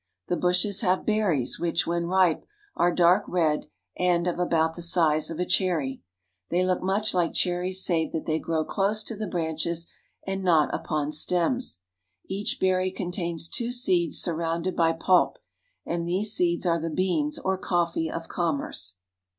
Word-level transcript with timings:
The 0.29 0.35
bushes 0.35 0.81
have 0.81 1.05
berries 1.05 1.59
which, 1.59 1.85
when 1.85 2.07
ripe, 2.07 2.43
are 2.75 2.91
dark 2.91 3.23
red 3.27 3.67
and 3.95 4.25
of 4.25 4.39
about 4.39 4.73
the 4.75 4.81
size 4.81 5.29
of 5.29 5.39
a 5.39 5.45
cherry. 5.45 6.01
They 6.49 6.65
look 6.65 6.81
much 6.81 7.13
like 7.13 7.35
cherries 7.35 7.85
save 7.85 8.11
that 8.13 8.25
they 8.25 8.39
grow 8.39 8.65
close 8.65 9.03
to 9.03 9.15
the 9.15 9.27
branches 9.27 9.85
and 10.25 10.43
not 10.43 10.73
upon 10.73 11.11
stems. 11.11 11.81
Each 12.25 12.57
berry 12.59 12.89
contains 12.89 13.47
two 13.47 13.71
seeds 13.71 14.17
surrounded 14.19 14.75
by 14.75 14.93
pulp, 14.93 15.37
and 15.85 16.07
these 16.07 16.33
seeds 16.33 16.65
are 16.65 16.79
the 16.79 16.89
beans 16.89 17.37
or 17.37 17.55
coffee 17.59 18.09
of 18.09 18.27
commerce. 18.27 18.95